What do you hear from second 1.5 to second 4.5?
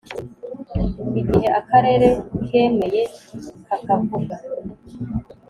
akarere kemeye kakavuga